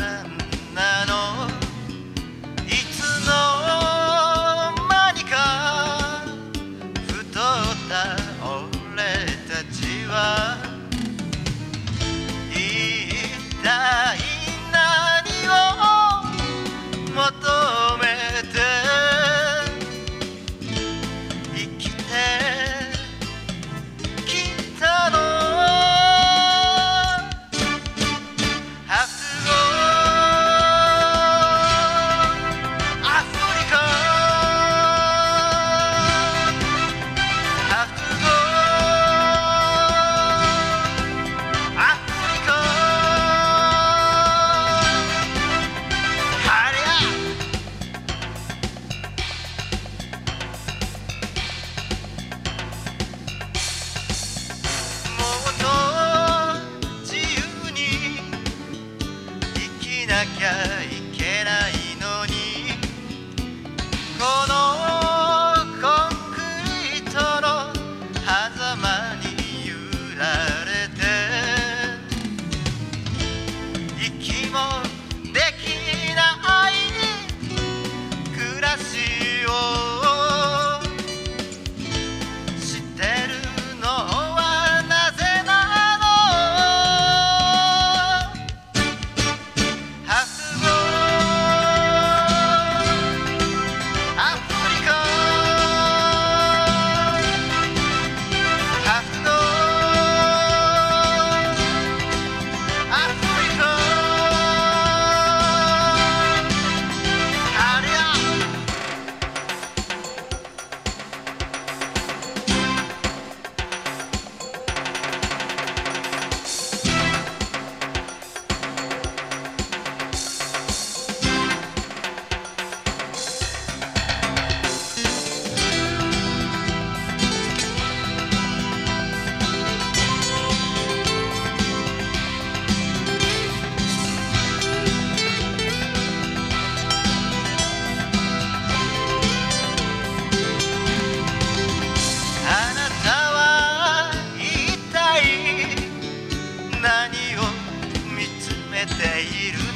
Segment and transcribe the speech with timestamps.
[0.00, 0.29] time.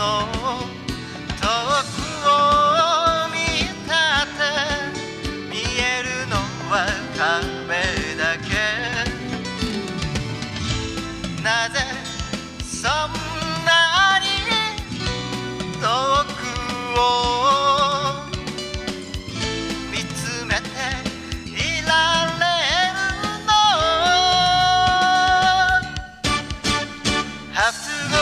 [0.00, 0.24] の
[1.36, 1.44] 遠
[1.84, 2.32] くを
[3.28, 3.36] 見
[3.86, 3.92] た
[4.24, 4.40] って
[5.50, 6.32] 見えるの
[6.70, 6.74] は
[7.18, 7.84] 壁
[8.16, 8.48] だけ。
[11.42, 11.76] なぜ
[12.64, 12.90] そん
[13.66, 13.70] な
[14.20, 14.24] に
[15.78, 15.84] 遠
[16.34, 16.40] く
[16.98, 17.00] を
[19.92, 20.68] 見つめて
[21.46, 21.52] い
[21.86, 21.92] ら
[22.40, 22.42] れ
[22.96, 22.98] る
[28.10, 28.19] の？